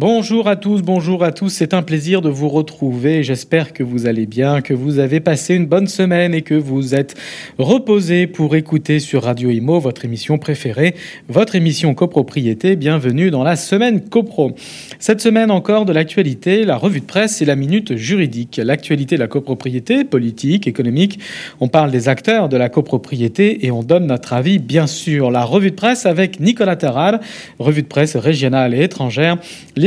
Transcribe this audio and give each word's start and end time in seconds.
Bonjour 0.00 0.46
à 0.46 0.54
tous, 0.54 0.80
bonjour 0.82 1.24
à 1.24 1.32
tous, 1.32 1.48
c'est 1.48 1.74
un 1.74 1.82
plaisir 1.82 2.22
de 2.22 2.28
vous 2.28 2.48
retrouver. 2.48 3.24
J'espère 3.24 3.72
que 3.72 3.82
vous 3.82 4.06
allez 4.06 4.26
bien, 4.26 4.60
que 4.60 4.72
vous 4.72 5.00
avez 5.00 5.18
passé 5.18 5.56
une 5.56 5.66
bonne 5.66 5.88
semaine 5.88 6.34
et 6.34 6.42
que 6.42 6.54
vous 6.54 6.94
êtes 6.94 7.16
reposés 7.58 8.28
pour 8.28 8.54
écouter 8.54 9.00
sur 9.00 9.24
Radio 9.24 9.50
Imo 9.50 9.80
votre 9.80 10.04
émission 10.04 10.38
préférée, 10.38 10.94
votre 11.28 11.56
émission 11.56 11.94
copropriété. 11.94 12.76
Bienvenue 12.76 13.32
dans 13.32 13.42
la 13.42 13.56
semaine 13.56 14.08
copro. 14.08 14.52
Cette 15.00 15.20
semaine 15.20 15.50
encore 15.50 15.84
de 15.84 15.92
l'actualité, 15.92 16.64
la 16.64 16.76
revue 16.76 17.00
de 17.00 17.04
presse 17.04 17.42
et 17.42 17.44
la 17.44 17.56
minute 17.56 17.96
juridique. 17.96 18.60
L'actualité 18.62 19.16
de 19.16 19.20
la 19.20 19.26
copropriété, 19.26 20.04
politique, 20.04 20.68
économique. 20.68 21.18
On 21.58 21.66
parle 21.66 21.90
des 21.90 22.08
acteurs 22.08 22.48
de 22.48 22.56
la 22.56 22.68
copropriété 22.68 23.66
et 23.66 23.72
on 23.72 23.82
donne 23.82 24.06
notre 24.06 24.32
avis, 24.32 24.60
bien 24.60 24.86
sûr. 24.86 25.32
La 25.32 25.42
revue 25.42 25.72
de 25.72 25.76
presse 25.76 26.06
avec 26.06 26.38
Nicolas 26.38 26.76
Terral, 26.76 27.18
revue 27.58 27.82
de 27.82 27.88
presse 27.88 28.14
régionale 28.14 28.74
et 28.74 28.84
étrangère 28.84 29.38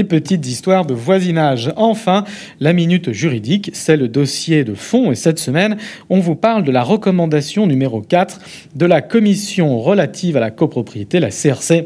petites 0.04 0.46
histoires 0.48 0.86
de 0.86 0.94
voisinage. 0.94 1.72
Enfin, 1.76 2.24
la 2.60 2.74
minute 2.74 3.12
juridique, 3.12 3.72
c'est 3.74 3.98
le 3.98 4.08
dossier 4.08 4.64
de 4.64 4.74
fond. 4.74 5.12
Et 5.12 5.16
cette 5.16 5.40
semaine, 5.40 5.78
on 6.10 6.20
vous 6.20 6.36
parle 6.36 6.64
de 6.64 6.72
la 6.72 6.84
recommandation 6.84 7.68
numéro 7.68 8.02
4 8.02 8.40
de 8.76 8.86
la 8.86 9.02
commission 9.02 9.80
relative 9.80 10.38
à 10.38 10.40
la 10.40 10.52
copropriété, 10.52 11.20
la 11.20 11.30
CRC 11.30 11.86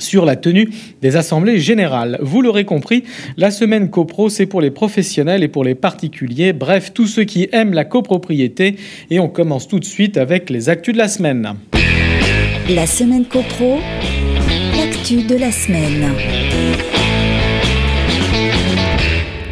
sur 0.00 0.24
la 0.24 0.36
tenue 0.36 0.70
des 1.02 1.16
assemblées 1.16 1.58
générales. 1.58 2.18
Vous 2.20 2.42
l'aurez 2.42 2.64
compris, 2.64 3.04
la 3.36 3.50
semaine 3.50 3.90
copro, 3.90 4.28
c'est 4.28 4.46
pour 4.46 4.60
les 4.60 4.70
professionnels 4.70 5.42
et 5.42 5.48
pour 5.48 5.64
les 5.64 5.74
particuliers, 5.74 6.52
bref, 6.52 6.92
tous 6.94 7.06
ceux 7.06 7.24
qui 7.24 7.48
aiment 7.52 7.74
la 7.74 7.84
copropriété. 7.84 8.76
Et 9.10 9.20
on 9.20 9.28
commence 9.28 9.68
tout 9.68 9.78
de 9.78 9.84
suite 9.84 10.16
avec 10.16 10.50
les 10.50 10.68
actus 10.68 10.94
de 10.94 10.98
la 10.98 11.08
semaine. 11.08 11.54
La 12.68 12.86
semaine 12.86 13.24
copro, 13.24 13.78
l'actu 14.76 15.22
de 15.22 15.36
la 15.36 15.50
semaine. 15.50 16.69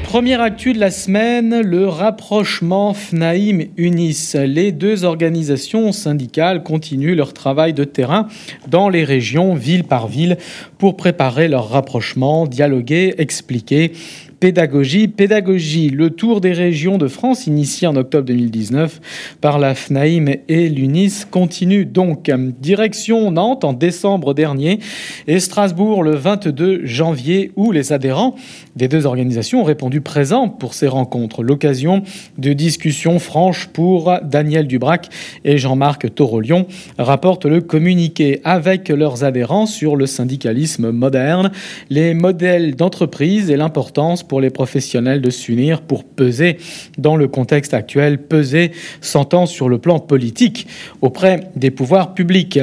Première 0.09 0.41
actu 0.41 0.73
de 0.73 0.81
la 0.81 0.91
semaine, 0.91 1.61
le 1.61 1.87
rapprochement 1.87 2.95
FNAIM-UNIS. 2.95 4.37
Les 4.47 4.73
deux 4.73 5.05
organisations 5.05 5.93
syndicales 5.93 6.63
continuent 6.63 7.15
leur 7.15 7.35
travail 7.35 7.75
de 7.75 7.85
terrain 7.85 8.27
dans 8.69 8.89
les 8.89 9.05
régions, 9.05 9.55
ville 9.55 9.85
par 9.85 10.09
ville, 10.09 10.39
pour 10.79 10.97
préparer 10.97 11.47
leur 11.47 11.69
rapprochement, 11.69 12.47
dialoguer, 12.47 13.17
expliquer 13.19 13.93
pédagogie. 14.41 15.09
Pédagogie, 15.09 15.91
le 15.91 16.11
tour 16.11 16.41
des 16.41 16.53
régions 16.53 16.99
de 16.99 17.09
France 17.09 17.47
initié 17.47 17.87
en 17.89 17.97
octobre 17.97 18.27
2019 18.27 19.01
par 19.41 19.59
la 19.59 19.75
FNAIM 19.75 20.27
et 20.49 20.69
l'UNIS 20.69 21.25
continue 21.31 21.85
donc. 21.85 22.31
Direction 22.61 23.31
Nantes 23.31 23.65
en 23.65 23.73
décembre 23.73 24.35
dernier 24.35 24.79
et 25.27 25.41
Strasbourg 25.41 26.03
le 26.03 26.15
22 26.15 26.87
janvier 26.87 27.53
où 27.57 27.73
les 27.73 27.93
adhérents 27.93 28.37
des 28.77 28.89
deux 28.89 29.07
organisations 29.07 29.63
ont 29.63 29.65
répondu 29.65 30.01
présents 30.01 30.49
pour 30.49 30.75
ces 30.75 30.89
rencontres. 30.89 31.43
L'occasion 31.43 32.03
de 32.39 32.53
discussions 32.53 33.19
franches 33.19 33.67
pour 33.67 34.13
Daniel 34.23 34.67
Dubrac 34.67 35.09
et 35.45 35.59
Jean-Marc 35.59 36.15
Torolion 36.15 36.67
rapporte 36.99 37.45
le 37.45 37.61
communiqué 37.61 38.41
avec 38.45 38.89
leurs 38.89 39.25
adhérents 39.25 39.67
sur 39.67 39.97
le 39.97 40.07
syndicalisme 40.07 40.91
moderne, 40.91 41.51
les 41.91 42.15
modèles 42.15 42.77
d'entreprise 42.77 43.51
et 43.51 43.57
l'importance 43.57 44.23
pour 44.29 44.41
les 44.41 44.51
professionnels 44.51 45.21
de 45.21 45.31
s'unir 45.31 45.81
pour 45.81 46.05
peser 46.05 46.59
dans 46.99 47.17
le 47.17 47.27
contexte 47.27 47.75
actuel, 47.75 48.19
peser 48.19 48.73
s'entend 49.01 49.47
sur 49.47 49.69
le 49.69 49.79
plan 49.79 49.99
politique 49.99 50.67
auprès 51.01 51.51
des 51.57 51.71
pouvoirs 51.71 52.15
publics. 52.15 52.61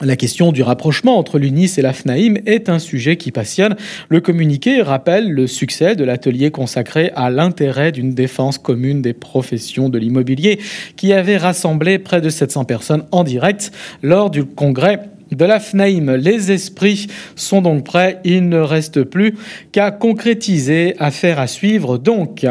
La 0.00 0.14
question 0.14 0.52
du 0.52 0.62
rapprochement 0.62 1.18
entre 1.18 1.40
l'UNIS 1.40 1.74
et 1.76 1.82
la 1.82 1.92
FNAIM 1.92 2.36
est 2.46 2.68
un 2.68 2.78
sujet 2.78 3.16
qui 3.16 3.32
passionne. 3.32 3.74
Le 4.08 4.20
communiqué 4.20 4.80
rappelle 4.80 5.28
le 5.28 5.48
succès 5.48 5.96
de 5.96 6.04
l'atelier 6.04 6.52
consacré 6.52 7.10
à 7.16 7.30
l'intérêt 7.30 7.90
d'une 7.90 8.14
défense 8.14 8.58
commune 8.58 9.02
des 9.02 9.12
professions 9.12 9.88
de 9.88 9.98
l'immobilier 9.98 10.60
qui 10.94 11.12
avait 11.12 11.36
rassemblé 11.36 11.98
près 11.98 12.20
de 12.20 12.28
700 12.28 12.64
personnes 12.64 13.06
en 13.10 13.24
direct 13.24 13.72
lors 14.00 14.30
du 14.30 14.44
congrès 14.44 15.00
de 15.32 15.44
la 15.44 15.58
FNAIM. 15.58 16.14
Les 16.14 16.52
esprits 16.52 17.08
sont 17.34 17.60
donc 17.60 17.82
prêts, 17.82 18.20
il 18.22 18.48
ne 18.48 18.60
reste 18.60 19.02
plus 19.02 19.34
qu'à 19.72 19.90
concrétiser, 19.90 20.94
à 21.00 21.10
faire 21.10 21.40
à 21.40 21.48
suivre 21.48 21.98
donc. 21.98 22.46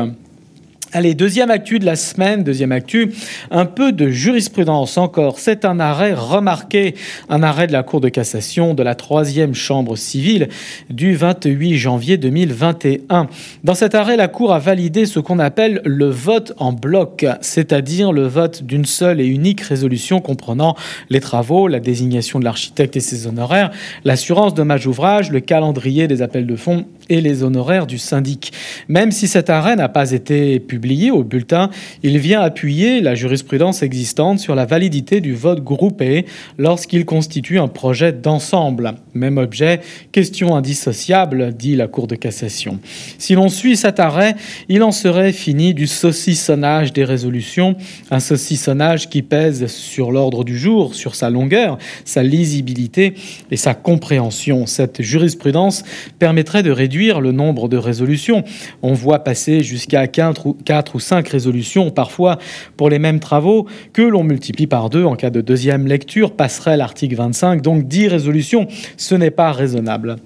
Allez, 0.98 1.14
deuxième 1.14 1.52
actu 1.52 1.78
de 1.78 1.86
la 1.86 1.96
semaine, 1.96 2.44
deuxième 2.44 2.72
actu, 2.72 3.12
un 3.52 3.66
peu 3.66 3.92
de 3.92 4.10
jurisprudence 4.10 4.98
encore. 4.98 5.38
C'est 5.38 5.64
un 5.64 5.80
arrêt 5.80 6.16
remarqué, 6.16 6.96
un 7.30 7.44
arrêt 7.44 7.68
de 7.68 7.72
la 7.72 7.84
Cour 7.84 8.02
de 8.02 8.10
cassation 8.10 8.74
de 8.74 8.82
la 8.82 8.96
troisième 8.96 9.54
chambre 9.54 9.96
civile 9.96 10.48
du 10.90 11.16
28 11.16 11.78
janvier 11.78 12.18
2021. 12.18 13.28
Dans 13.64 13.76
cet 13.76 13.94
arrêt, 13.94 14.18
la 14.18 14.28
Cour 14.28 14.52
a 14.52 14.58
validé 14.58 15.06
ce 15.06 15.20
qu'on 15.20 15.38
appelle 15.38 15.84
le 15.86 16.10
vote 16.10 16.54
en 16.58 16.74
bloc, 16.74 17.28
c'est-à-dire 17.42 18.12
le 18.12 18.26
vote 18.26 18.64
d'une 18.64 18.86
seule 18.86 19.22
et 19.22 19.28
unique 19.28 19.62
résolution 19.62 20.20
comprenant 20.20 20.76
les 21.12 21.20
travaux, 21.20 21.68
la 21.68 21.80
désignation 21.80 22.40
de 22.40 22.44
l'architecte 22.44 22.96
et 22.98 23.02
ses 23.02 23.28
honoraires, 23.28 23.70
l'assurance 24.04 24.56
dommage 24.56 24.88
ouvrage, 24.88 25.30
le 25.30 25.42
calendrier 25.42 26.08
des 26.08 26.24
appels 26.24 26.48
de 26.48 26.56
fonds 26.56 26.88
et 27.10 27.22
les 27.22 27.44
honoraires 27.44 27.88
du 27.88 27.98
syndic. 27.98 28.52
Même 28.88 29.12
si 29.12 29.28
cet 29.28 29.50
arrêt 29.50 29.76
n'a 29.76 29.90
pas 29.90 30.12
été 30.12 30.60
publié 30.60 31.12
au 31.12 31.24
bulletin, 31.24 31.70
il 32.04 32.18
vient 32.18 32.42
appuyer 32.42 33.02
la 33.02 33.16
jurisprudence 33.16 33.84
existante 33.84 34.40
sur 34.40 34.56
la 34.56 34.66
validité 34.66 35.22
du 35.22 35.34
vote 35.34 35.64
groupé 35.64 36.26
lorsqu'il 36.58 37.06
constitue 37.06 37.60
un 37.60 37.68
projet 37.68 38.12
d'ensemble. 38.12 38.96
Même 39.14 39.38
objet, 39.38 39.82
question 40.12 40.56
indissociable, 40.56 41.54
dit 41.54 41.76
la 41.76 41.88
Cour 41.88 42.08
de 42.08 42.16
cassation. 42.16 42.80
Si 43.18 43.34
l'on 43.36 43.50
suit 43.50 43.78
cet 43.78 44.00
arrêt, 44.00 44.36
il 44.70 44.84
en 44.84 44.92
serait 44.92 45.32
fini 45.32 45.74
du 45.74 45.88
saucissonnage 45.88 46.94
des 46.94 47.04
résolutions, 47.04 47.76
un 48.12 48.20
saucissonnage 48.20 49.10
qui 49.10 49.22
pèse 49.22 49.68
sur 49.68 50.12
l'ordre 50.12 50.44
du 50.44 50.58
jour, 50.58 50.96
sur 50.96 51.16
sa 51.16 51.30
longueur, 51.30 51.78
sa 52.06 52.24
lisibilité 52.24 53.14
et 53.52 53.58
sa 53.58 53.74
compréhension. 53.74 54.66
Cette 54.66 55.02
jurisprudence 55.02 55.84
permettrait 56.20 56.64
de 56.64 56.72
réduire 56.72 56.97
le 56.98 57.32
nombre 57.32 57.70
de 57.70 57.78
résolutions. 57.78 58.44
On 58.82 58.94
voit 58.94 59.20
passer 59.20 59.62
jusqu'à 59.62 60.08
4 60.08 60.48
ou, 60.48 60.58
4 60.66 60.96
ou 60.96 61.00
5 61.00 61.28
résolutions 61.28 61.92
parfois 61.92 62.38
pour 62.76 62.90
les 62.90 63.00
mêmes 63.00 63.20
travaux 63.20 63.68
que 63.94 64.02
l'on 64.02 64.24
multiplie 64.24 64.68
par 64.68 64.90
deux 64.90 65.06
en 65.06 65.16
cas 65.16 65.30
de 65.30 65.42
deuxième 65.42 65.88
lecture, 65.88 66.32
passerait 66.32 66.78
l'article 66.78 67.16
25, 67.16 67.62
donc 67.62 67.88
10 67.88 68.08
résolutions. 68.08 68.68
Ce 68.98 69.16
n'est 69.16 69.32
pas 69.32 69.52
raisonnable. 69.52 70.18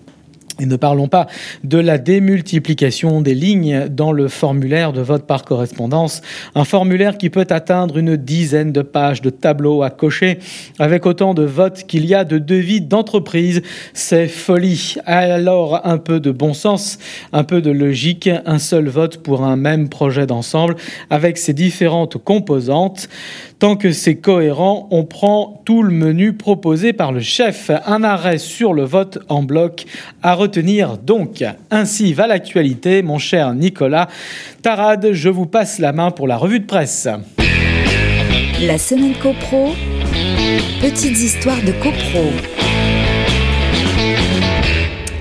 Et 0.62 0.68
ne 0.68 0.76
parlons 0.76 1.08
pas 1.08 1.26
de 1.64 1.80
la 1.80 1.98
démultiplication 1.98 3.22
des 3.22 3.34
lignes 3.34 3.88
dans 3.90 4.12
le 4.12 4.28
formulaire 4.28 4.94
de 4.94 5.02
vote 5.02 5.26
par 5.26 5.44
correspondance, 5.44 6.22
un 6.54 6.66
formulaire 6.66 7.18
qui 7.18 7.32
peut 7.32 7.48
atteindre 7.50 7.98
une 7.98 8.16
dizaine 8.16 8.72
de 8.72 8.84
pages 8.84 9.24
de 9.24 9.32
tableaux 9.32 9.82
à 9.82 9.90
cocher, 9.90 10.38
avec 10.78 11.08
autant 11.08 11.34
de 11.34 11.42
votes 11.42 11.86
qu'il 11.88 12.06
y 12.06 12.14
a 12.14 12.26
de 12.26 12.38
devis 12.38 12.80
d'entreprise. 12.80 13.64
C'est 13.96 14.28
folie. 14.28 14.98
Alors 15.08 15.82
un 15.84 15.98
peu 15.98 16.20
de 16.20 16.30
bon 16.30 16.54
sens, 16.54 17.00
un 17.34 17.44
peu 17.44 17.64
de 17.64 17.72
logique, 17.72 18.30
un 18.46 18.60
seul 18.60 18.88
vote 18.88 19.18
pour 19.18 19.44
un 19.44 19.56
même 19.56 19.90
projet 19.90 20.28
d'ensemble, 20.28 20.76
avec 21.10 21.40
ses 21.40 21.54
différentes 21.54 22.24
composantes. 22.24 23.10
Tant 23.62 23.76
que 23.76 23.92
c'est 23.92 24.16
cohérent, 24.16 24.88
on 24.90 25.04
prend 25.04 25.62
tout 25.66 25.84
le 25.84 25.92
menu 25.92 26.34
proposé 26.34 26.94
par 26.94 27.12
le 27.12 27.20
chef. 27.20 27.70
Un 27.86 28.04
arrêt 28.04 28.40
sur 28.40 28.74
le 28.74 28.84
vote 28.84 29.20
en 29.30 29.44
bloc 29.44 29.86
à 30.24 30.34
retenir 30.34 30.98
donc. 30.98 31.44
Ainsi 31.70 32.14
va 32.14 32.26
l'actualité, 32.26 33.04
mon 33.04 33.20
cher 33.20 33.54
Nicolas. 33.54 34.08
Tarade, 34.64 35.12
je 35.12 35.30
vous 35.30 35.46
passe 35.46 35.78
la 35.78 35.94
main 35.94 36.10
pour 36.10 36.28
la 36.28 36.38
revue 36.38 36.60
de 36.60 36.66
presse. 36.66 37.08
La 38.64 38.80
semaine 38.80 39.14
copro, 39.22 39.76
petites 40.82 41.20
histoires 41.20 41.62
de 41.64 41.72
copro. 41.74 42.32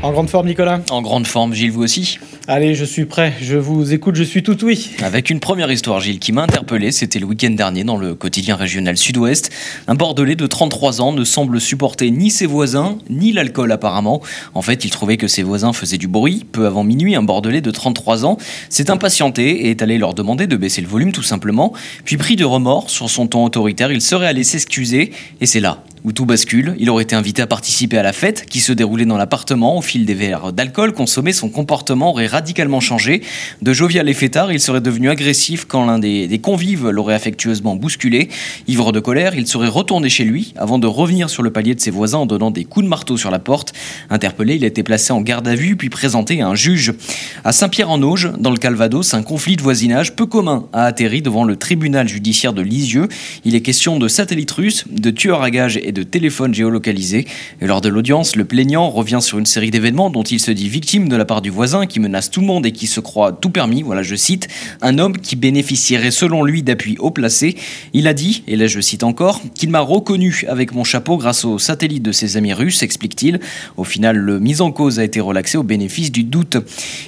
En 0.02 0.12
grande 0.12 0.30
forme, 0.30 0.46
Nicolas? 0.46 0.80
En 0.90 1.02
grande 1.02 1.26
forme, 1.26 1.52
Gilles, 1.52 1.72
vous 1.72 1.82
aussi? 1.82 2.18
Allez, 2.52 2.74
je 2.74 2.84
suis 2.84 3.04
prêt, 3.04 3.32
je 3.40 3.56
vous 3.56 3.92
écoute, 3.92 4.16
je 4.16 4.24
suis 4.24 4.42
tout 4.42 4.64
oui. 4.64 4.90
Avec 5.02 5.30
une 5.30 5.38
première 5.38 5.70
histoire, 5.70 6.00
Gilles, 6.00 6.18
qui 6.18 6.32
m'a 6.32 6.42
interpellé, 6.42 6.90
c'était 6.90 7.20
le 7.20 7.26
week-end 7.26 7.50
dernier 7.50 7.84
dans 7.84 7.96
le 7.96 8.16
quotidien 8.16 8.56
régional 8.56 8.96
Sud-Ouest. 8.96 9.52
Un 9.86 9.94
Bordelais 9.94 10.34
de 10.34 10.48
33 10.48 11.00
ans 11.00 11.12
ne 11.12 11.22
semble 11.22 11.60
supporter 11.60 12.10
ni 12.10 12.28
ses 12.28 12.46
voisins, 12.46 12.98
ni 13.08 13.30
l'alcool 13.30 13.70
apparemment. 13.70 14.20
En 14.54 14.62
fait, 14.62 14.84
il 14.84 14.90
trouvait 14.90 15.16
que 15.16 15.28
ses 15.28 15.44
voisins 15.44 15.72
faisaient 15.72 15.96
du 15.96 16.08
bruit. 16.08 16.44
Peu 16.50 16.66
avant 16.66 16.82
minuit, 16.82 17.14
un 17.14 17.22
Bordelais 17.22 17.60
de 17.60 17.70
33 17.70 18.26
ans 18.26 18.36
s'est 18.68 18.90
impatienté 18.90 19.66
et 19.66 19.70
est 19.70 19.80
allé 19.80 19.96
leur 19.96 20.14
demander 20.14 20.48
de 20.48 20.56
baisser 20.56 20.80
le 20.80 20.88
volume 20.88 21.12
tout 21.12 21.22
simplement. 21.22 21.72
Puis 22.04 22.16
pris 22.16 22.34
de 22.34 22.44
remords 22.44 22.90
sur 22.90 23.08
son 23.10 23.28
ton 23.28 23.44
autoritaire, 23.44 23.92
il 23.92 24.00
serait 24.00 24.26
allé 24.26 24.42
s'excuser 24.42 25.12
et 25.40 25.46
c'est 25.46 25.60
là 25.60 25.84
où 26.04 26.12
tout 26.12 26.26
bascule. 26.26 26.74
Il 26.78 26.90
aurait 26.90 27.02
été 27.04 27.16
invité 27.16 27.42
à 27.42 27.46
participer 27.46 27.98
à 27.98 28.02
la 28.02 28.12
fête 28.12 28.46
qui 28.46 28.60
se 28.60 28.72
déroulait 28.72 29.04
dans 29.04 29.16
l'appartement. 29.16 29.78
Au 29.78 29.82
fil 29.82 30.06
des 30.06 30.14
verres 30.14 30.52
d'alcool 30.52 30.92
consommés, 30.92 31.32
son 31.32 31.48
comportement 31.48 32.10
aurait 32.10 32.26
radicalement 32.26 32.80
changé. 32.80 33.22
De 33.62 33.72
jovial 33.72 34.08
et 34.08 34.14
fêtard, 34.14 34.52
il 34.52 34.60
serait 34.60 34.80
devenu 34.80 35.10
agressif 35.10 35.64
quand 35.66 35.84
l'un 35.84 35.98
des, 35.98 36.40
convives 36.42 36.88
l'aurait 36.88 37.14
affectueusement 37.14 37.76
bousculé. 37.76 38.28
Ivre 38.66 38.92
de 38.92 39.00
colère, 39.00 39.34
il 39.34 39.46
serait 39.46 39.68
retourné 39.68 40.08
chez 40.08 40.24
lui 40.24 40.54
avant 40.56 40.78
de 40.78 40.86
revenir 40.86 41.30
sur 41.30 41.42
le 41.42 41.50
palier 41.50 41.74
de 41.74 41.80
ses 41.80 41.90
voisins 41.90 42.18
en 42.18 42.26
donnant 42.26 42.50
des 42.50 42.64
coups 42.64 42.84
de 42.84 42.88
marteau 42.88 43.16
sur 43.16 43.30
la 43.30 43.38
porte. 43.38 43.72
Interpellé, 44.08 44.56
il 44.56 44.64
a 44.64 44.68
été 44.68 44.82
placé 44.82 45.12
en 45.12 45.20
garde 45.20 45.46
à 45.48 45.54
vue 45.54 45.76
puis 45.76 45.90
présenté 45.90 46.40
à 46.40 46.48
un 46.48 46.54
juge. 46.54 46.94
À 47.44 47.52
Saint-Pierre-en-Auge, 47.52 48.32
dans 48.38 48.50
le 48.50 48.56
Calvados, 48.56 49.14
un 49.14 49.22
conflit 49.22 49.56
de 49.56 49.62
voisinage 49.62 50.16
peu 50.16 50.26
commun 50.26 50.66
a 50.72 50.84
atterri 50.84 51.22
devant 51.22 51.44
le 51.44 51.56
tribunal 51.56 52.08
judiciaire 52.08 52.52
de 52.52 52.62
Lisieux. 52.62 53.08
Il 53.44 53.54
est 53.54 53.60
question 53.60 53.98
de 53.98 54.08
satellites 54.08 54.50
russes, 54.50 54.84
de 54.90 55.10
tueurs 55.10 55.42
à 55.42 55.50
gages 55.50 55.78
et 55.82 55.89
de 55.92 56.02
téléphones 56.02 56.54
géolocalisés. 56.54 57.26
Et 57.60 57.66
lors 57.66 57.80
de 57.80 57.88
l'audience, 57.88 58.36
le 58.36 58.44
plaignant 58.44 58.90
revient 58.90 59.20
sur 59.20 59.38
une 59.38 59.46
série 59.46 59.70
d'événements 59.70 60.10
dont 60.10 60.22
il 60.22 60.40
se 60.40 60.50
dit 60.50 60.68
victime 60.68 61.08
de 61.08 61.16
la 61.16 61.24
part 61.24 61.42
du 61.42 61.50
voisin 61.50 61.86
qui 61.86 62.00
menace 62.00 62.30
tout 62.30 62.40
le 62.40 62.46
monde 62.46 62.66
et 62.66 62.72
qui 62.72 62.86
se 62.86 63.00
croit 63.00 63.32
tout 63.32 63.50
permis. 63.50 63.82
Voilà, 63.82 64.02
je 64.02 64.14
cite, 64.14 64.48
un 64.82 64.98
homme 64.98 65.16
qui 65.16 65.36
bénéficierait 65.36 66.10
selon 66.10 66.42
lui 66.42 66.62
d'appui 66.62 66.96
haut 66.98 67.10
placé. 67.10 67.56
Il 67.92 68.08
a 68.08 68.14
dit, 68.14 68.42
et 68.46 68.56
là 68.56 68.66
je 68.66 68.80
cite 68.80 69.02
encore, 69.02 69.40
qu'il 69.54 69.70
m'a 69.70 69.80
reconnu 69.80 70.44
avec 70.48 70.74
mon 70.74 70.84
chapeau 70.84 71.16
grâce 71.16 71.44
aux 71.44 71.58
satellites 71.58 72.02
de 72.02 72.12
ses 72.12 72.36
amis 72.36 72.52
russes, 72.52 72.82
explique-t-il. 72.82 73.40
Au 73.76 73.84
final, 73.84 74.16
le 74.16 74.40
mise 74.40 74.60
en 74.60 74.72
cause 74.72 74.98
a 74.98 75.04
été 75.04 75.20
relaxé 75.20 75.58
au 75.58 75.62
bénéfice 75.62 76.12
du 76.12 76.24
doute. 76.24 76.56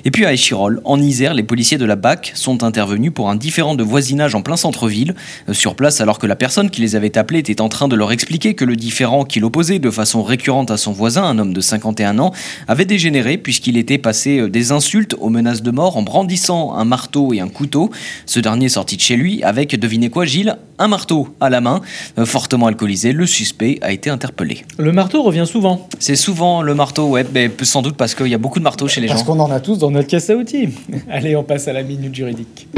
Et 0.05 0.11
puis 0.11 0.27
à 0.27 0.33
Échirol, 0.33 0.81
en 0.85 1.01
Isère, 1.01 1.35
les 1.35 1.43
policiers 1.43 1.79
de 1.79 1.85
la 1.85 1.97
BAC 1.97 2.33
sont 2.35 2.63
intervenus 2.63 3.13
pour 3.15 3.31
un 3.31 3.37
différent 3.37 3.75
de 3.75 3.83
voisinage 3.83 4.35
en 4.35 4.43
plein 4.43 4.57
centre-ville. 4.57 5.15
Euh, 5.49 5.53
sur 5.53 5.75
place, 5.75 6.01
alors 6.01 6.19
que 6.19 6.27
la 6.27 6.37
personne 6.37 6.71
qui 6.71 6.81
les 6.81 6.97
avait 6.97 7.17
appelés 7.17 7.39
était 7.39 7.61
en 7.61 7.69
train 7.69 7.89
de 7.89 7.97
leur 7.97 8.13
expliquer 8.13 8.55
que 8.55 8.65
le 8.65 8.72
différent 8.77 9.25
qu'il 9.25 9.45
opposait 9.45 9.79
de 9.79 9.91
façon 9.91 10.23
récurrente 10.23 10.71
à 10.71 10.77
son 10.77 10.93
voisin, 10.93 11.25
un 11.25 11.39
homme 11.39 11.53
de 11.53 11.61
51 11.61 12.19
ans, 12.19 12.33
avait 12.69 12.85
dégénéré 12.85 13.39
puisqu'il 13.39 13.77
était 13.77 13.99
passé 13.99 14.39
euh, 14.39 14.49
des 14.49 14.73
insultes 14.73 15.15
aux 15.21 15.29
menaces 15.31 15.63
de 15.63 15.71
mort 15.71 15.97
en 15.97 16.03
brandissant 16.03 16.75
un 16.75 16.85
marteau 16.85 17.33
et 17.33 17.41
un 17.41 17.49
couteau. 17.49 17.91
Ce 18.27 18.41
dernier 18.41 18.69
sorti 18.69 18.97
de 18.97 19.01
chez 19.03 19.17
lui 19.17 19.43
avec, 19.43 19.79
devinez 19.79 20.11
quoi 20.11 20.25
Gilles, 20.25 20.57
un 20.79 20.89
marteau 20.89 21.29
à 21.41 21.51
la 21.51 21.61
main. 21.61 21.81
Euh, 22.19 22.27
fortement 22.27 22.67
alcoolisé, 22.67 23.13
le 23.13 23.27
suspect 23.27 23.79
a 23.83 23.93
été 23.93 24.11
interpellé. 24.11 24.65
Le 24.79 24.93
marteau 24.93 25.23
revient 25.23 25.47
souvent. 25.47 25.89
C'est 25.99 26.17
souvent 26.17 26.63
le 26.63 26.75
marteau, 26.75 27.09
ouais, 27.09 27.25
mais 27.33 27.51
sans 27.63 27.83
doute 27.83 27.97
parce 27.97 28.15
qu'il 28.15 28.29
y 28.29 28.35
a 28.35 28.39
beaucoup 28.39 28.59
de 28.59 28.65
marteaux 28.65 28.89
chez 28.89 29.01
les 29.01 29.07
Parce 29.09 29.21
gens. 29.21 29.27
qu'on 29.27 29.41
en 29.41 29.51
a 29.51 29.61
tous 29.61 29.79
dans 29.79 29.91
notre 29.91 30.09
caisse 30.09 30.31
à 30.31 30.37
outils. 30.37 30.69
Allez, 31.11 31.37
on 31.37 31.45
passe 31.45 31.69
à 31.69 31.73
la 31.73 31.83
minute 31.83 32.15
juridique. 32.15 32.69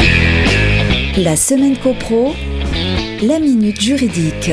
La 1.16 1.36
semaine 1.36 1.76
copro, 1.76 2.34
la 3.22 3.38
minute 3.38 3.80
juridique. 3.80 4.50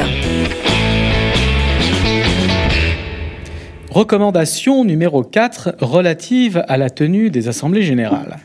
Recommandation 3.91 4.85
numéro 4.85 5.21
4 5.21 5.75
relative 5.81 6.63
à 6.69 6.77
la 6.77 6.89
tenue 6.89 7.29
des 7.29 7.49
assemblées 7.49 7.81
générales. 7.81 8.38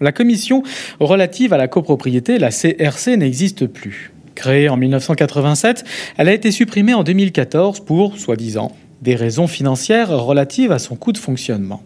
La 0.00 0.10
commission 0.10 0.64
relative 0.98 1.52
à 1.52 1.56
la 1.56 1.68
copropriété, 1.68 2.40
la 2.40 2.50
CRC, 2.50 3.16
n'existe 3.16 3.68
plus. 3.68 4.10
Créée 4.34 4.68
en 4.68 4.76
1987, 4.76 5.84
elle 6.16 6.28
a 6.28 6.32
été 6.32 6.50
supprimée 6.50 6.94
en 6.94 7.04
2014 7.04 7.78
pour, 7.78 8.18
soi-disant, 8.18 8.72
des 9.00 9.14
raisons 9.14 9.46
financières 9.46 10.10
relatives 10.10 10.72
à 10.72 10.80
son 10.80 10.96
coût 10.96 11.12
de 11.12 11.18
fonctionnement. 11.18 11.80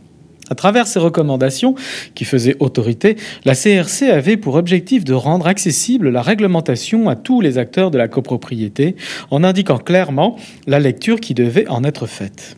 À 0.48 0.54
travers 0.54 0.86
ces 0.86 0.98
recommandations, 0.98 1.74
qui 2.14 2.24
faisaient 2.24 2.56
autorité, 2.60 3.16
la 3.44 3.54
CRC 3.54 4.04
avait 4.04 4.38
pour 4.38 4.54
objectif 4.54 5.04
de 5.04 5.12
rendre 5.12 5.48
accessible 5.48 6.08
la 6.08 6.22
réglementation 6.22 7.10
à 7.10 7.16
tous 7.16 7.42
les 7.42 7.58
acteurs 7.58 7.90
de 7.90 7.98
la 7.98 8.08
copropriété, 8.08 8.96
en 9.30 9.44
indiquant 9.44 9.76
clairement 9.76 10.38
la 10.66 10.80
lecture 10.80 11.20
qui 11.20 11.34
devait 11.34 11.68
en 11.68 11.84
être 11.84 12.06
faite. 12.06 12.56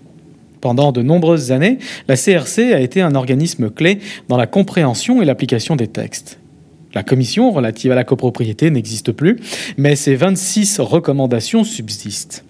Pendant 0.65 0.93
de 0.93 1.03
nombreuses 1.03 1.53
années, 1.53 1.77
la 2.09 2.17
CRC 2.17 2.73
a 2.73 2.81
été 2.81 3.03
un 3.03 3.15
organisme 3.15 3.69
clé 3.69 3.99
dans 4.31 4.39
la 4.39 4.47
compréhension 4.47 5.21
et 5.21 5.27
l'application 5.27 5.77
des 5.77 5.89
textes. 5.89 6.39
La 6.95 7.03
commission 7.03 7.53
relative 7.53 7.93
à 7.93 7.95
la 7.95 8.03
copropriété 8.03 8.71
n'existe 8.71 9.13
plus, 9.13 9.37
mais 9.77 9.95
ses 9.95 10.15
26 10.15 10.81
recommandations 10.81 11.65
subsistent. 11.65 12.47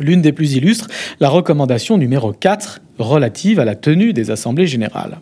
L'une 0.00 0.20
des 0.20 0.32
plus 0.32 0.54
illustres, 0.54 0.88
la 1.20 1.28
recommandation 1.28 1.96
numéro 1.96 2.32
4 2.32 2.80
relative 2.98 3.60
à 3.60 3.64
la 3.64 3.76
tenue 3.76 4.12
des 4.12 4.32
assemblées 4.32 4.66
générales. 4.66 5.20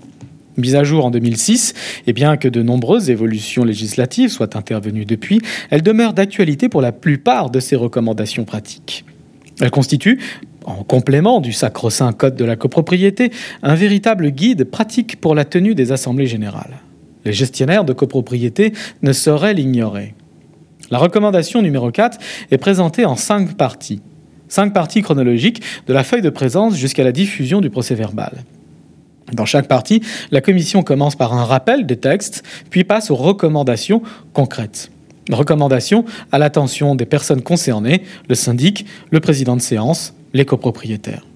Mise 0.56 0.76
à 0.76 0.84
jour 0.84 1.04
en 1.04 1.10
2006, 1.10 1.74
et 2.06 2.14
bien 2.14 2.38
que 2.38 2.48
de 2.48 2.62
nombreuses 2.62 3.10
évolutions 3.10 3.62
législatives 3.62 4.30
soient 4.30 4.56
intervenues 4.56 5.04
depuis, 5.04 5.42
elle 5.68 5.82
demeure 5.82 6.14
d'actualité 6.14 6.70
pour 6.70 6.80
la 6.80 6.92
plupart 6.92 7.50
de 7.50 7.60
ces 7.60 7.76
recommandations 7.76 8.46
pratiques. 8.46 9.04
Elle 9.60 9.70
constitue, 9.70 10.20
en 10.64 10.84
complément 10.84 11.40
du 11.40 11.52
sacro-saint 11.52 12.12
Code 12.12 12.36
de 12.36 12.44
la 12.44 12.56
copropriété, 12.56 13.30
un 13.62 13.74
véritable 13.74 14.30
guide 14.30 14.64
pratique 14.64 15.20
pour 15.20 15.34
la 15.34 15.44
tenue 15.44 15.74
des 15.74 15.92
assemblées 15.92 16.26
générales. 16.26 16.78
Les 17.24 17.32
gestionnaires 17.32 17.84
de 17.84 17.92
copropriété 17.92 18.72
ne 19.02 19.12
sauraient 19.12 19.54
l'ignorer. 19.54 20.14
La 20.90 20.98
recommandation 20.98 21.62
numéro 21.62 21.90
4 21.90 22.18
est 22.50 22.58
présentée 22.58 23.04
en 23.04 23.16
cinq 23.16 23.56
parties. 23.56 24.00
Cinq 24.48 24.72
parties 24.74 25.02
chronologiques 25.02 25.62
de 25.86 25.92
la 25.92 26.02
feuille 26.02 26.22
de 26.22 26.30
présence 26.30 26.76
jusqu'à 26.76 27.04
la 27.04 27.12
diffusion 27.12 27.60
du 27.60 27.70
procès 27.70 27.94
verbal. 27.94 28.44
Dans 29.32 29.44
chaque 29.44 29.68
partie, 29.68 30.02
la 30.32 30.40
commission 30.40 30.82
commence 30.82 31.14
par 31.14 31.34
un 31.34 31.44
rappel 31.44 31.86
des 31.86 31.98
textes, 31.98 32.42
puis 32.68 32.82
passe 32.82 33.10
aux 33.12 33.16
recommandations 33.16 34.02
concrètes. 34.32 34.90
Recommandations 35.30 36.04
à 36.32 36.38
l'attention 36.38 36.94
des 36.94 37.06
personnes 37.06 37.42
concernées, 37.42 38.02
le 38.28 38.34
syndic, 38.34 38.86
le 39.10 39.20
président 39.20 39.56
de 39.56 39.62
séance, 39.62 40.14
les 40.32 40.44
copropriétaires. 40.44 41.26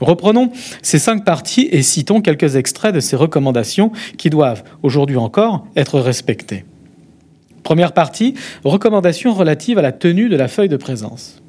Reprenons 0.00 0.50
ces 0.82 0.98
cinq 0.98 1.24
parties 1.24 1.68
et 1.70 1.82
citons 1.82 2.20
quelques 2.20 2.56
extraits 2.56 2.94
de 2.94 3.00
ces 3.00 3.14
recommandations 3.14 3.92
qui 4.18 4.30
doivent, 4.30 4.64
aujourd'hui 4.82 5.16
encore, 5.16 5.64
être 5.76 6.00
respectées. 6.00 6.64
Première 7.62 7.92
partie, 7.92 8.34
recommandations 8.64 9.32
relatives 9.32 9.78
à 9.78 9.82
la 9.82 9.92
tenue 9.92 10.28
de 10.28 10.36
la 10.36 10.48
feuille 10.48 10.68
de 10.68 10.76
présence. 10.76 11.40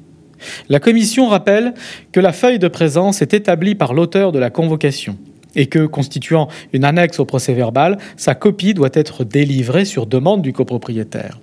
La 0.68 0.78
Commission 0.78 1.28
rappelle 1.28 1.74
que 2.12 2.20
la 2.20 2.32
feuille 2.32 2.58
de 2.58 2.68
présence 2.68 3.22
est 3.22 3.34
établie 3.34 3.74
par 3.74 3.94
l'auteur 3.94 4.30
de 4.30 4.38
la 4.38 4.50
convocation 4.50 5.16
et 5.56 5.66
que, 5.66 5.86
constituant 5.86 6.48
une 6.72 6.84
annexe 6.84 7.18
au 7.18 7.24
procès 7.24 7.54
verbal, 7.54 7.98
sa 8.16 8.34
copie 8.34 8.74
doit 8.74 8.90
être 8.92 9.24
délivrée 9.24 9.84
sur 9.84 10.06
demande 10.06 10.42
du 10.42 10.52
copropriétaire. 10.52 11.40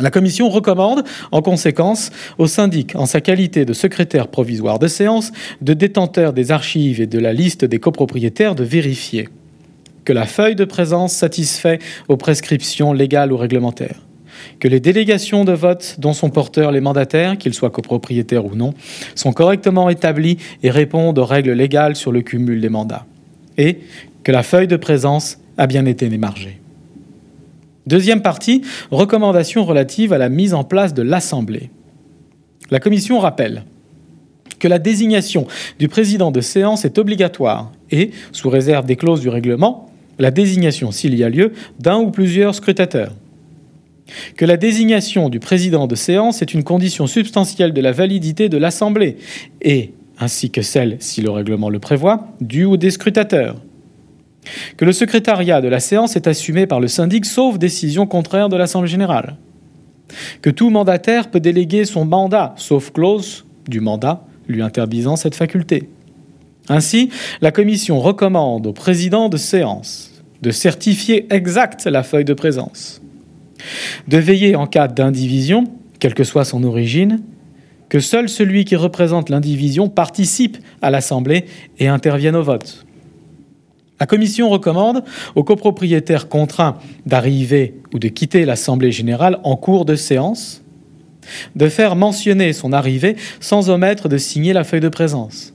La 0.00 0.10
Commission 0.10 0.48
recommande, 0.48 1.02
en 1.32 1.42
conséquence, 1.42 2.10
au 2.38 2.46
syndic, 2.46 2.94
en 2.94 3.04
sa 3.04 3.20
qualité 3.20 3.64
de 3.64 3.72
secrétaire 3.72 4.28
provisoire 4.28 4.78
de 4.78 4.86
séance, 4.86 5.32
de 5.60 5.74
détenteur 5.74 6.32
des 6.32 6.52
archives 6.52 7.00
et 7.00 7.06
de 7.06 7.18
la 7.18 7.32
liste 7.32 7.64
des 7.64 7.80
copropriétaires, 7.80 8.54
de 8.54 8.62
vérifier 8.62 9.28
que 10.04 10.12
la 10.12 10.24
feuille 10.24 10.54
de 10.54 10.64
présence 10.64 11.12
satisfait 11.12 11.80
aux 12.08 12.16
prescriptions 12.16 12.92
légales 12.92 13.32
ou 13.32 13.36
réglementaires, 13.36 14.00
que 14.60 14.68
les 14.68 14.80
délégations 14.80 15.44
de 15.44 15.52
vote 15.52 15.96
dont 15.98 16.14
sont 16.14 16.30
porteurs 16.30 16.70
les 16.70 16.80
mandataires, 16.80 17.36
qu'ils 17.36 17.52
soient 17.52 17.68
copropriétaires 17.68 18.46
ou 18.46 18.54
non, 18.54 18.72
sont 19.16 19.32
correctement 19.32 19.90
établies 19.90 20.38
et 20.62 20.70
répondent 20.70 21.18
aux 21.18 21.26
règles 21.26 21.52
légales 21.52 21.96
sur 21.96 22.12
le 22.12 22.22
cumul 22.22 22.60
des 22.60 22.68
mandats, 22.68 23.04
et 23.58 23.80
que 24.22 24.32
la 24.32 24.42
feuille 24.42 24.68
de 24.68 24.76
présence 24.76 25.38
a 25.58 25.66
bien 25.66 25.84
été 25.86 26.06
émargée. 26.06 26.58
Deuxième 27.88 28.20
partie, 28.20 28.60
recommandations 28.90 29.64
relatives 29.64 30.12
à 30.12 30.18
la 30.18 30.28
mise 30.28 30.52
en 30.52 30.62
place 30.62 30.92
de 30.92 31.00
l'Assemblée. 31.00 31.70
La 32.70 32.80
Commission 32.80 33.18
rappelle 33.18 33.64
que 34.58 34.68
la 34.68 34.78
désignation 34.78 35.46
du 35.78 35.88
président 35.88 36.30
de 36.30 36.42
séance 36.42 36.84
est 36.84 36.98
obligatoire 36.98 37.72
et, 37.90 38.10
sous 38.32 38.50
réserve 38.50 38.84
des 38.84 38.96
clauses 38.96 39.22
du 39.22 39.30
règlement, 39.30 39.86
la 40.18 40.30
désignation, 40.30 40.90
s'il 40.90 41.14
y 41.14 41.24
a 41.24 41.30
lieu, 41.30 41.54
d'un 41.78 41.96
ou 41.96 42.10
plusieurs 42.10 42.54
scrutateurs. 42.54 43.14
Que 44.36 44.44
la 44.44 44.58
désignation 44.58 45.30
du 45.30 45.40
président 45.40 45.86
de 45.86 45.94
séance 45.94 46.42
est 46.42 46.52
une 46.52 46.64
condition 46.64 47.06
substantielle 47.06 47.72
de 47.72 47.80
la 47.80 47.92
validité 47.92 48.50
de 48.50 48.58
l'Assemblée 48.58 49.16
et, 49.62 49.94
ainsi 50.18 50.50
que 50.50 50.60
celle, 50.60 50.98
si 51.00 51.22
le 51.22 51.30
règlement 51.30 51.70
le 51.70 51.78
prévoit, 51.78 52.28
du 52.42 52.66
ou 52.66 52.76
des 52.76 52.90
scrutateurs 52.90 53.56
que 54.76 54.84
le 54.84 54.92
secrétariat 54.92 55.60
de 55.60 55.68
la 55.68 55.80
séance 55.80 56.16
est 56.16 56.26
assumé 56.26 56.66
par 56.66 56.80
le 56.80 56.88
syndic 56.88 57.24
sauf 57.24 57.58
décision 57.58 58.06
contraire 58.06 58.48
de 58.48 58.56
l'Assemblée 58.56 58.90
générale, 58.90 59.36
que 60.42 60.50
tout 60.50 60.70
mandataire 60.70 61.30
peut 61.30 61.40
déléguer 61.40 61.84
son 61.84 62.04
mandat 62.04 62.54
sauf 62.56 62.92
clause 62.92 63.44
du 63.66 63.80
mandat 63.80 64.24
lui 64.48 64.62
interdisant 64.62 65.16
cette 65.16 65.34
faculté. 65.34 65.88
Ainsi, 66.68 67.10
la 67.40 67.52
commission 67.52 68.00
recommande 68.00 68.66
au 68.66 68.72
président 68.72 69.28
de 69.28 69.36
séance 69.36 70.10
de 70.42 70.50
certifier 70.50 71.26
exact 71.34 71.86
la 71.86 72.02
feuille 72.02 72.24
de 72.24 72.34
présence, 72.34 73.02
de 74.06 74.18
veiller 74.18 74.56
en 74.56 74.66
cas 74.66 74.88
d'indivision, 74.88 75.64
quelle 75.98 76.14
que 76.14 76.24
soit 76.24 76.44
son 76.44 76.62
origine, 76.62 77.20
que 77.88 78.00
seul 78.00 78.28
celui 78.28 78.64
qui 78.64 78.76
représente 78.76 79.30
l'indivision 79.30 79.88
participe 79.88 80.58
à 80.82 80.90
l'Assemblée 80.90 81.46
et 81.78 81.88
intervienne 81.88 82.36
au 82.36 82.42
vote. 82.42 82.86
La 84.00 84.06
Commission 84.06 84.48
recommande 84.48 85.02
aux 85.34 85.44
copropriétaires 85.44 86.28
contraints 86.28 86.78
d'arriver 87.06 87.80
ou 87.92 87.98
de 87.98 88.08
quitter 88.08 88.44
l'Assemblée 88.44 88.92
générale 88.92 89.38
en 89.42 89.56
cours 89.56 89.84
de 89.84 89.96
séance 89.96 90.62
de 91.56 91.68
faire 91.68 91.96
mentionner 91.96 92.52
son 92.52 92.72
arrivée 92.72 93.16
sans 93.40 93.70
omettre 93.70 94.08
de 94.08 94.18
signer 94.18 94.52
la 94.52 94.64
feuille 94.64 94.80
de 94.80 94.88
présence, 94.88 95.54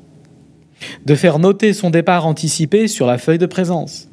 de 1.05 1.15
faire 1.15 1.39
noter 1.39 1.73
son 1.73 1.89
départ 1.89 2.25
anticipé 2.25 2.88
sur 2.88 3.07
la 3.07 3.17
feuille 3.17 3.38
de 3.38 3.45
présence, 3.45 4.09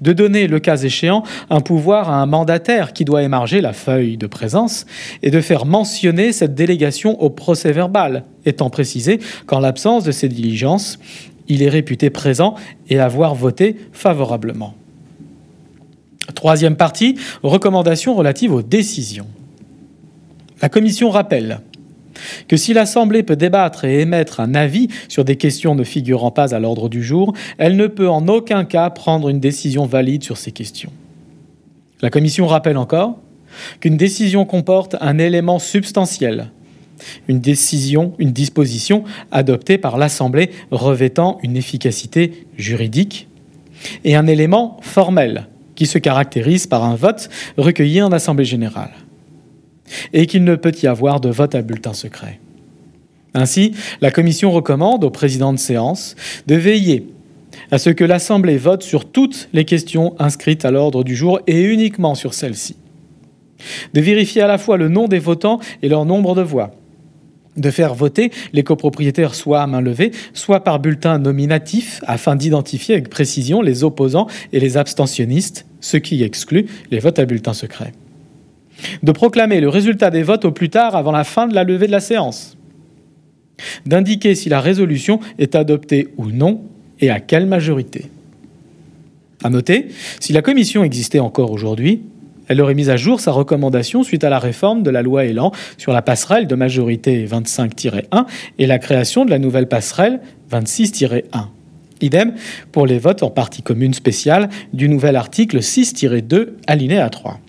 de 0.00 0.12
donner, 0.12 0.46
le 0.46 0.60
cas 0.60 0.76
échéant, 0.76 1.24
un 1.50 1.60
pouvoir 1.60 2.08
à 2.08 2.22
un 2.22 2.26
mandataire 2.26 2.92
qui 2.92 3.04
doit 3.04 3.24
émarger 3.24 3.60
la 3.60 3.72
feuille 3.72 4.16
de 4.16 4.28
présence 4.28 4.86
et 5.22 5.30
de 5.30 5.40
faire 5.40 5.66
mentionner 5.66 6.32
cette 6.32 6.54
délégation 6.54 7.20
au 7.20 7.30
procès 7.30 7.72
verbal, 7.72 8.24
étant 8.44 8.70
précisé 8.70 9.18
qu'en 9.46 9.58
l'absence 9.58 10.04
de 10.04 10.12
ces 10.12 10.28
diligences, 10.28 11.00
il 11.48 11.62
est 11.62 11.68
réputé 11.68 12.10
présent 12.10 12.54
et 12.88 12.98
avoir 12.98 13.34
voté 13.34 13.76
favorablement. 13.92 14.74
Troisième 16.34 16.76
partie, 16.76 17.16
recommandations 17.42 18.14
relatives 18.14 18.52
aux 18.52 18.62
décisions. 18.62 19.26
La 20.62 20.68
Commission 20.68 21.10
rappelle 21.10 21.60
que 22.48 22.56
si 22.56 22.72
l'Assemblée 22.72 23.22
peut 23.22 23.36
débattre 23.36 23.84
et 23.84 24.00
émettre 24.00 24.40
un 24.40 24.54
avis 24.54 24.88
sur 25.08 25.24
des 25.24 25.36
questions 25.36 25.74
ne 25.74 25.84
figurant 25.84 26.30
pas 26.30 26.54
à 26.54 26.60
l'ordre 26.60 26.88
du 26.88 27.02
jour, 27.02 27.34
elle 27.58 27.76
ne 27.76 27.86
peut 27.86 28.08
en 28.08 28.28
aucun 28.28 28.64
cas 28.64 28.88
prendre 28.90 29.28
une 29.28 29.40
décision 29.40 29.84
valide 29.86 30.22
sur 30.22 30.38
ces 30.38 30.52
questions. 30.52 30.92
La 32.00 32.10
Commission 32.10 32.46
rappelle 32.46 32.76
encore 32.76 33.18
qu'une 33.80 33.96
décision 33.96 34.44
comporte 34.44 34.96
un 35.00 35.18
élément 35.18 35.58
substantiel, 35.58 36.50
une 37.28 37.40
décision, 37.40 38.14
une 38.18 38.32
disposition 38.32 39.04
adoptée 39.30 39.78
par 39.78 39.98
l'Assemblée 39.98 40.50
revêtant 40.70 41.38
une 41.42 41.56
efficacité 41.56 42.46
juridique, 42.56 43.28
et 44.04 44.14
un 44.16 44.26
élément 44.26 44.78
formel 44.80 45.46
qui 45.74 45.86
se 45.86 45.98
caractérise 45.98 46.66
par 46.66 46.84
un 46.84 46.94
vote 46.94 47.28
recueilli 47.56 48.02
en 48.02 48.12
Assemblée 48.12 48.44
générale 48.44 48.92
et 50.12 50.26
qu'il 50.26 50.44
ne 50.44 50.54
peut 50.54 50.72
y 50.82 50.86
avoir 50.86 51.20
de 51.20 51.28
vote 51.28 51.54
à 51.54 51.62
bulletin 51.62 51.92
secret. 51.92 52.40
Ainsi, 53.34 53.74
la 54.00 54.10
Commission 54.10 54.50
recommande 54.50 55.04
au 55.04 55.10
président 55.10 55.52
de 55.52 55.58
séance 55.58 56.14
de 56.46 56.54
veiller 56.54 57.08
à 57.70 57.78
ce 57.78 57.90
que 57.90 58.04
l'Assemblée 58.04 58.56
vote 58.56 58.82
sur 58.82 59.10
toutes 59.10 59.48
les 59.52 59.64
questions 59.64 60.14
inscrites 60.18 60.64
à 60.64 60.70
l'ordre 60.70 61.04
du 61.04 61.16
jour 61.16 61.40
et 61.46 61.62
uniquement 61.62 62.14
sur 62.14 62.34
celles-ci. 62.34 62.76
De 63.92 64.00
vérifier 64.00 64.42
à 64.42 64.46
la 64.46 64.58
fois 64.58 64.76
le 64.76 64.88
nom 64.88 65.08
des 65.08 65.18
votants 65.18 65.60
et 65.82 65.88
leur 65.88 66.04
nombre 66.04 66.34
de 66.34 66.42
voix. 66.42 66.72
De 67.56 67.70
faire 67.70 67.94
voter 67.94 68.32
les 68.52 68.64
copropriétaires 68.64 69.34
soit 69.34 69.62
à 69.62 69.66
main 69.66 69.80
levée, 69.80 70.10
soit 70.32 70.64
par 70.64 70.80
bulletin 70.80 71.18
nominatif, 71.18 72.00
afin 72.06 72.34
d'identifier 72.34 72.96
avec 72.96 73.08
précision 73.08 73.62
les 73.62 73.84
opposants 73.84 74.26
et 74.52 74.60
les 74.60 74.76
abstentionnistes, 74.76 75.66
ce 75.80 75.96
qui 75.96 76.22
exclut 76.22 76.66
les 76.90 76.98
votes 76.98 77.18
à 77.18 77.24
bulletin 77.24 77.54
secret 77.54 77.92
de 79.02 79.12
proclamer 79.12 79.60
le 79.60 79.68
résultat 79.68 80.10
des 80.10 80.22
votes 80.22 80.44
au 80.44 80.52
plus 80.52 80.68
tard 80.68 80.96
avant 80.96 81.12
la 81.12 81.24
fin 81.24 81.46
de 81.46 81.54
la 81.54 81.64
levée 81.64 81.86
de 81.86 81.92
la 81.92 82.00
séance, 82.00 82.56
d'indiquer 83.86 84.34
si 84.34 84.48
la 84.48 84.60
résolution 84.60 85.20
est 85.38 85.54
adoptée 85.54 86.08
ou 86.16 86.26
non 86.26 86.62
et 87.00 87.10
à 87.10 87.20
quelle 87.20 87.46
majorité. 87.46 88.06
À 89.42 89.50
noter, 89.50 89.88
si 90.20 90.32
la 90.32 90.42
commission 90.42 90.84
existait 90.84 91.20
encore 91.20 91.50
aujourd'hui, 91.50 92.02
elle 92.48 92.60
aurait 92.60 92.74
mis 92.74 92.90
à 92.90 92.96
jour 92.96 93.20
sa 93.20 93.32
recommandation 93.32 94.02
suite 94.02 94.24
à 94.24 94.30
la 94.30 94.38
réforme 94.38 94.82
de 94.82 94.90
la 94.90 95.02
loi 95.02 95.24
Elan 95.24 95.52
sur 95.78 95.92
la 95.92 96.02
passerelle 96.02 96.46
de 96.46 96.54
majorité 96.54 97.26
25-1 97.26 98.26
et 98.58 98.66
la 98.66 98.78
création 98.78 99.24
de 99.24 99.30
la 99.30 99.38
nouvelle 99.38 99.68
passerelle 99.68 100.20
26-1. 100.52 101.22
Idem 102.00 102.34
pour 102.72 102.86
les 102.86 102.98
votes 102.98 103.22
en 103.22 103.30
partie 103.30 103.62
commune 103.62 103.94
spéciale 103.94 104.48
du 104.72 104.88
nouvel 104.88 105.16
article 105.16 105.58
6-2 105.58 106.48
alinéa 106.66 107.08
3. 107.08 107.40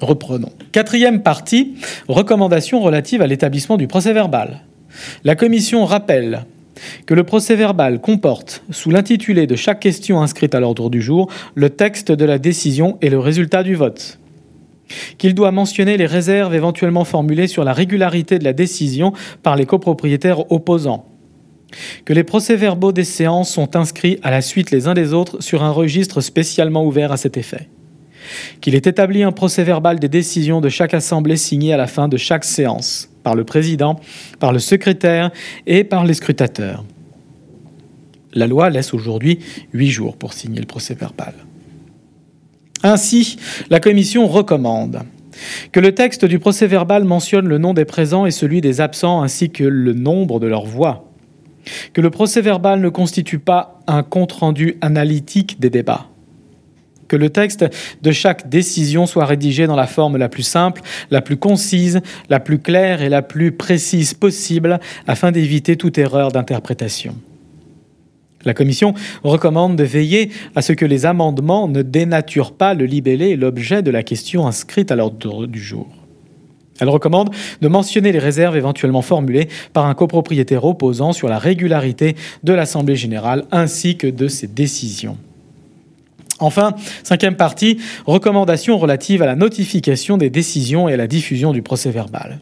Reprenons. 0.00 0.52
Quatrième 0.70 1.22
partie, 1.22 1.74
recommandations 2.06 2.80
relatives 2.80 3.22
à 3.22 3.26
l'établissement 3.26 3.76
du 3.76 3.88
procès 3.88 4.12
verbal. 4.12 4.60
La 5.24 5.34
Commission 5.34 5.84
rappelle 5.84 6.44
que 7.06 7.14
le 7.14 7.24
procès 7.24 7.56
verbal 7.56 8.00
comporte, 8.00 8.62
sous 8.70 8.90
l'intitulé 8.90 9.46
de 9.46 9.56
chaque 9.56 9.80
question 9.80 10.20
inscrite 10.20 10.54
à 10.54 10.60
l'ordre 10.60 10.90
du 10.90 11.02
jour, 11.02 11.30
le 11.54 11.70
texte 11.70 12.12
de 12.12 12.24
la 12.24 12.38
décision 12.38 12.98
et 13.02 13.10
le 13.10 13.18
résultat 13.18 13.62
du 13.62 13.74
vote. 13.74 14.18
Qu'il 15.18 15.34
doit 15.34 15.52
mentionner 15.52 15.96
les 15.96 16.06
réserves 16.06 16.54
éventuellement 16.54 17.04
formulées 17.04 17.46
sur 17.46 17.64
la 17.64 17.72
régularité 17.72 18.38
de 18.38 18.44
la 18.44 18.54
décision 18.54 19.12
par 19.42 19.56
les 19.56 19.66
copropriétaires 19.66 20.50
opposants. 20.50 21.04
Que 22.06 22.14
les 22.14 22.24
procès-verbaux 22.24 22.92
des 22.92 23.04
séances 23.04 23.52
sont 23.52 23.76
inscrits 23.76 24.18
à 24.22 24.30
la 24.30 24.40
suite 24.40 24.70
les 24.70 24.88
uns 24.88 24.94
des 24.94 25.12
autres 25.12 25.42
sur 25.42 25.62
un 25.62 25.70
registre 25.70 26.22
spécialement 26.22 26.86
ouvert 26.86 27.12
à 27.12 27.18
cet 27.18 27.36
effet 27.36 27.68
qu'il 28.60 28.74
est 28.74 28.86
établi 28.86 29.22
un 29.22 29.32
procès-verbal 29.32 29.98
des 29.98 30.08
décisions 30.08 30.60
de 30.60 30.68
chaque 30.68 30.94
assemblée 30.94 31.36
signé 31.36 31.72
à 31.72 31.76
la 31.76 31.86
fin 31.86 32.08
de 32.08 32.16
chaque 32.16 32.44
séance, 32.44 33.10
par 33.28 33.36
le 33.36 33.44
président, 33.44 34.00
par 34.38 34.54
le 34.54 34.58
secrétaire 34.58 35.30
et 35.66 35.84
par 35.84 36.06
les 36.06 36.14
scrutateurs. 36.14 36.82
La 38.32 38.46
loi 38.46 38.70
laisse 38.70 38.94
aujourd'hui 38.94 39.40
huit 39.74 39.90
jours 39.90 40.16
pour 40.16 40.32
signer 40.32 40.60
le 40.60 40.66
procès-verbal. 40.66 41.34
Ainsi, 42.82 43.36
la 43.68 43.80
Commission 43.80 44.26
recommande 44.28 45.02
que 45.72 45.78
le 45.78 45.94
texte 45.94 46.24
du 46.24 46.38
procès-verbal 46.38 47.04
mentionne 47.04 47.46
le 47.46 47.58
nom 47.58 47.74
des 47.74 47.84
présents 47.84 48.24
et 48.24 48.30
celui 48.30 48.62
des 48.62 48.80
absents 48.80 49.20
ainsi 49.20 49.50
que 49.50 49.64
le 49.64 49.92
nombre 49.92 50.40
de 50.40 50.46
leurs 50.46 50.64
voix, 50.64 51.04
que 51.92 52.00
le 52.00 52.08
procès-verbal 52.08 52.80
ne 52.80 52.88
constitue 52.88 53.40
pas 53.40 53.78
un 53.86 54.02
compte-rendu 54.02 54.78
analytique 54.80 55.60
des 55.60 55.68
débats, 55.68 56.06
que 57.08 57.16
le 57.16 57.30
texte 57.30 57.64
de 58.02 58.12
chaque 58.12 58.48
décision 58.48 59.06
soit 59.06 59.26
rédigé 59.26 59.66
dans 59.66 59.76
la 59.76 59.86
forme 59.86 60.16
la 60.16 60.28
plus 60.28 60.42
simple, 60.42 60.82
la 61.10 61.20
plus 61.20 61.36
concise, 61.36 62.00
la 62.28 62.40
plus 62.40 62.58
claire 62.58 63.02
et 63.02 63.08
la 63.08 63.22
plus 63.22 63.52
précise 63.52 64.14
possible 64.14 64.78
afin 65.06 65.32
d'éviter 65.32 65.76
toute 65.76 65.98
erreur 65.98 66.30
d'interprétation. 66.30 67.16
La 68.44 68.54
Commission 68.54 68.94
recommande 69.24 69.76
de 69.76 69.84
veiller 69.84 70.30
à 70.54 70.62
ce 70.62 70.72
que 70.72 70.84
les 70.84 71.06
amendements 71.06 71.66
ne 71.66 71.82
dénaturent 71.82 72.52
pas 72.52 72.74
le 72.74 72.84
libellé 72.84 73.30
et 73.30 73.36
l'objet 73.36 73.82
de 73.82 73.90
la 73.90 74.02
question 74.02 74.46
inscrite 74.46 74.92
à 74.92 74.96
l'ordre 74.96 75.46
du 75.46 75.60
jour. 75.60 75.88
Elle 76.80 76.88
recommande 76.88 77.30
de 77.60 77.68
mentionner 77.68 78.12
les 78.12 78.20
réserves 78.20 78.56
éventuellement 78.56 79.02
formulées 79.02 79.48
par 79.72 79.86
un 79.86 79.94
copropriétaire 79.94 80.64
opposant 80.64 81.12
sur 81.12 81.28
la 81.28 81.38
régularité 81.38 82.14
de 82.44 82.52
l'Assemblée 82.52 82.94
générale 82.94 83.44
ainsi 83.50 83.96
que 83.96 84.06
de 84.06 84.28
ses 84.28 84.46
décisions. 84.46 85.18
Enfin, 86.38 86.74
cinquième 87.02 87.36
partie, 87.36 87.78
recommandations 88.06 88.78
relatives 88.78 89.22
à 89.22 89.26
la 89.26 89.36
notification 89.36 90.16
des 90.16 90.30
décisions 90.30 90.88
et 90.88 90.94
à 90.94 90.96
la 90.96 91.06
diffusion 91.06 91.52
du 91.52 91.62
procès 91.62 91.90
verbal. 91.90 92.40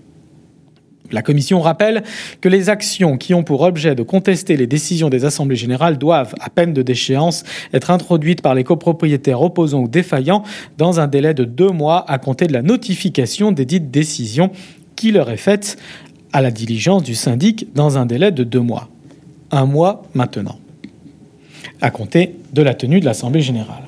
La 1.12 1.23
Commission 1.23 1.61
rappelle 1.61 2.03
que 2.41 2.49
les 2.49 2.69
actions 2.69 3.17
qui 3.17 3.33
ont 3.35 3.45
pour 3.45 3.62
objet 3.62 3.95
de 3.95 4.03
contester 4.03 4.57
les 4.57 4.67
décisions 4.67 5.09
des 5.09 5.25
assemblées 5.25 5.57
générales 5.57 5.99
doivent, 5.99 6.35
à 6.41 6.50
peine 6.50 6.73
de 6.73 6.83
déchéance, 6.83 7.45
être 7.73 7.91
introduites 7.91 8.43
par 8.43 8.55
les 8.55 8.65
copropriétaires 8.65 9.41
opposants 9.41 9.83
ou 9.83 9.88
défaillants 9.88 10.43
dans 10.79 11.00
un 11.00 11.07
délai 11.07 11.35
de 11.35 11.45
deux 11.45 11.71
mois 11.71 12.05
à 12.11 12.19
compter 12.19 12.47
de 12.47 12.53
la 12.53 12.62
notification 12.62 13.53
des 13.53 13.65
dites 13.65 13.91
décisions 13.91 14.50
qui 14.97 15.12
leur 15.12 15.31
est 15.31 15.37
faite 15.37 15.76
à 16.33 16.41
la 16.43 16.50
diligence 16.50 17.03
du 17.03 17.15
syndic 17.15 17.73
dans 17.75 17.99
un 17.99 18.07
délai 18.07 18.33
de 18.33 18.45
deux 18.45 18.61
mois. 18.61 18.88
Un 19.53 19.67
mois 19.67 20.03
maintenant, 20.15 20.59
à 21.81 21.91
compter 21.91 22.35
de 22.57 22.63
la 22.63 22.75
tenue 22.75 22.99
de 22.99 23.05
l'Assemblée 23.05 23.43
générale 23.43 23.85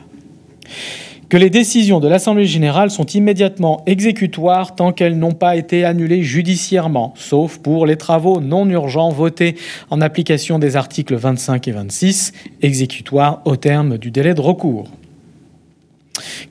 que 1.28 1.36
les 1.36 1.50
décisions 1.50 2.00
de 2.00 2.08
l'Assemblée 2.08 2.46
générale 2.46 2.90
sont 2.90 3.04
immédiatement 3.04 3.82
exécutoires 3.86 4.74
tant 4.74 4.92
qu'elles 4.92 5.18
n'ont 5.18 5.32
pas 5.32 5.56
été 5.56 5.84
annulées 5.84 6.22
judiciairement, 6.22 7.12
sauf 7.16 7.58
pour 7.58 7.84
les 7.84 7.96
travaux 7.96 8.40
non 8.40 8.68
urgents 8.70 9.10
votés 9.10 9.56
en 9.90 10.00
application 10.00 10.58
des 10.58 10.76
articles 10.76 11.14
25 11.14 11.68
et 11.68 11.72
26, 11.72 12.32
exécutoires 12.62 13.42
au 13.44 13.56
terme 13.56 13.98
du 13.98 14.10
délai 14.10 14.32
de 14.32 14.40
recours. 14.40 14.90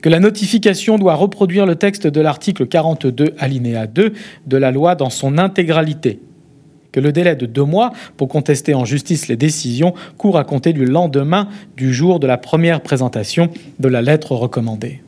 Que 0.00 0.08
la 0.08 0.20
notification 0.20 0.96
doit 0.96 1.14
reproduire 1.14 1.66
le 1.66 1.74
texte 1.74 2.06
de 2.06 2.20
l'article 2.20 2.66
42 2.66 3.34
alinéa 3.38 3.86
2 3.86 4.12
de 4.46 4.56
la 4.56 4.70
loi 4.70 4.94
dans 4.94 5.10
son 5.10 5.38
intégralité, 5.38 6.20
le 7.00 7.12
délai 7.12 7.36
de 7.36 7.46
deux 7.46 7.64
mois 7.64 7.92
pour 8.16 8.28
contester 8.28 8.74
en 8.74 8.84
justice 8.84 9.28
les 9.28 9.36
décisions 9.36 9.94
court 10.16 10.38
à 10.38 10.44
compter 10.44 10.72
du 10.72 10.84
lendemain 10.84 11.48
du 11.76 11.92
jour 11.92 12.20
de 12.20 12.26
la 12.26 12.36
première 12.38 12.80
présentation 12.80 13.50
de 13.78 13.88
la 13.88 14.02
lettre 14.02 14.32
recommandée. 14.32 15.00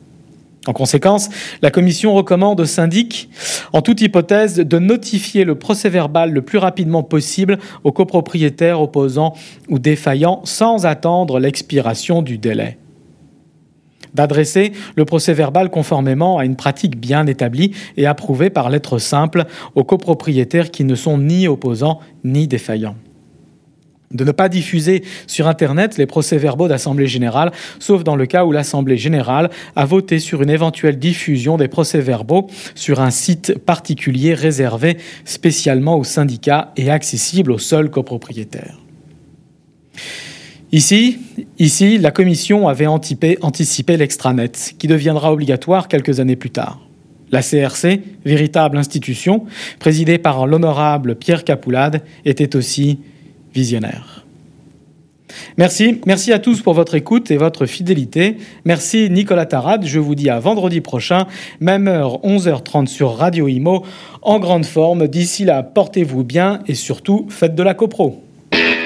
En 0.67 0.73
conséquence, 0.73 1.31
la 1.63 1.71
Commission 1.71 2.15
recommande 2.15 2.61
au 2.61 2.67
syndic, 2.67 3.31
en 3.73 3.81
toute 3.81 4.03
hypothèse, 4.03 4.57
de 4.57 4.79
notifier 4.79 5.45
le 5.45 5.55
procès-verbal 5.55 6.33
le 6.33 6.43
plus 6.43 6.59
rapidement 6.59 7.03
possible 7.03 7.59
aux 7.83 7.93
copropriétaires 7.93 8.81
opposants 8.81 9.35
ou 9.69 9.79
défaillants 9.79 10.43
sans 10.45 10.85
attendre 10.85 11.41
l'expiration 11.41 12.21
du 12.21 12.37
délai 12.37 12.77
d'adresser 14.15 14.73
le 14.97 15.05
procès 15.05 15.33
verbal 15.33 15.71
conformément 15.71 16.39
à 16.39 16.45
une 16.45 16.57
pratique 16.57 16.99
bien 16.99 17.27
établie 17.27 17.73
et 17.97 18.07
approuvée 18.07 18.51
par 18.51 18.71
lettre 18.71 18.99
simple 18.99 19.45
aux 19.75 19.85
copropriétaires 19.85 20.71
qui 20.71 20.85
ne 20.85 20.95
sont 20.95 21.19
ni 21.19 21.49
opposants 21.49 22.01
ni 22.25 22.49
défaillants. 22.49 22.97
De 24.13 24.25
ne 24.25 24.33
pas 24.33 24.49
diffuser 24.49 25.05
sur 25.29 25.47
Internet 25.47 25.97
les 25.97 26.07
procès-verbaux 26.07 26.67
d'Assemblée 26.67 27.07
générale, 27.07 27.53
sauf 27.79 28.03
dans 28.03 28.17
le 28.17 28.27
cas 28.27 28.45
où 28.45 28.51
l'Assemblée 28.51 28.97
générale 28.97 29.51
a 29.77 29.85
voté 29.85 30.19
sur 30.19 30.43
une 30.43 30.51
éventuelle 30.51 30.99
diffusion 30.99 31.57
des 31.57 31.69
procès-verbaux 31.69 32.49
sur 32.75 33.01
un 33.01 33.13
site 33.13 33.57
particulier 33.59 34.35
réservé 34.35 34.97
spécialement 35.25 35.97
aux 35.97 36.03
syndicats 36.03 36.73
et 36.77 36.91
accessible 36.91 37.53
aux 37.53 37.59
seuls 37.59 37.89
copropriétaires 37.89 38.79
Ici, 40.73 41.19
ici, 41.59 41.99
la 41.99 42.13
Commission 42.13 42.69
avait 42.69 42.87
anticipé, 42.87 43.97
l'extranet, 43.97 44.75
qui 44.79 44.87
deviendra 44.87 45.33
obligatoire 45.33 45.89
quelques 45.89 46.21
années 46.21 46.37
plus 46.37 46.51
tard. 46.51 46.81
La 47.33 47.43
CRC, 47.43 48.03
véritable 48.25 48.77
institution, 48.77 49.47
présidée 49.81 50.19
par 50.19 50.47
l'honorable 50.47 51.17
Pierre 51.17 51.43
Capoulade, 51.43 52.03
était 52.25 52.55
aussi 52.55 53.01
visionnaire. 53.53 54.25
Merci, 55.57 56.01
merci 56.07 56.33
à 56.33 56.39
tous 56.39 56.61
pour 56.61 56.75
votre 56.75 56.95
écoute 56.95 57.31
et 57.31 57.37
votre 57.37 57.67
fidélité. 57.67 58.37
Merci 58.65 59.11
Nicolas 59.11 59.47
Tarade, 59.47 59.85
je 59.87 59.99
vous 59.99 60.15
dis 60.15 60.31
à 60.31 60.39
vendredi 60.39 60.81
prochain, 60.81 61.27
même 61.61 61.89
heure 61.89 62.21
11h30 62.23 62.87
sur 62.87 63.17
Radio 63.17 63.49
Imo, 63.49 63.85
en 64.23 64.39
grande 64.39 64.65
forme. 64.65 65.09
D'ici 65.09 65.45
là, 65.45 65.63
portez-vous 65.63 66.25
bien 66.25 66.61
et 66.67 66.75
surtout, 66.75 67.27
faites 67.29 67.55
de 67.55 67.63
la 67.63 67.75
copro. 67.75 68.23